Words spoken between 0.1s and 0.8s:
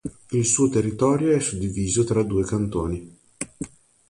Il suo